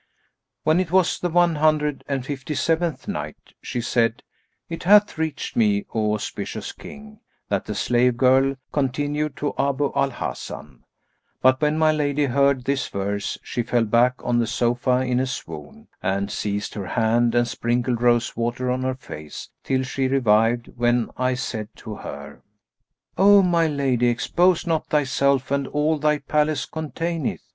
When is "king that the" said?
6.71-7.75